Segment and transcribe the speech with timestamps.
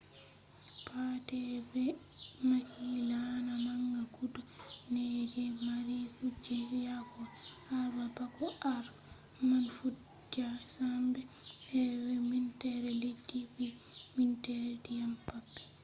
[0.85, 1.39] pat be
[1.71, 1.83] ɓe
[2.47, 4.41] mahi laana manga guda
[4.93, 7.23] nai je mari kujeji yahogo
[7.67, 8.93] habre bako habre
[9.47, 11.21] man fuɗɗa sembe
[11.69, 13.65] he’ai minteere leddi be
[14.15, 15.61] minteere ndiyam maɓɓe